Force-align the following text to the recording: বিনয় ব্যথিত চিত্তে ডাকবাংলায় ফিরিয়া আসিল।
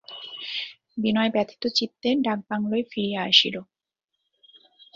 বিনয় 0.97 1.31
ব্যথিত 1.31 1.63
চিত্তে 1.77 2.09
ডাকবাংলায় 2.25 2.85
ফিরিয়া 2.91 3.21
আসিল। 3.23 3.55